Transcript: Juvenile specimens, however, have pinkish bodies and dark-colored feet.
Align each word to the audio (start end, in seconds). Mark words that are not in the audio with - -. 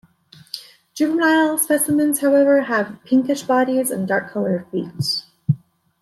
Juvenile 0.95 1.59
specimens, 1.59 2.21
however, 2.21 2.61
have 2.61 2.97
pinkish 3.05 3.43
bodies 3.43 3.91
and 3.91 4.07
dark-colored 4.07 4.65
feet. 4.71 5.23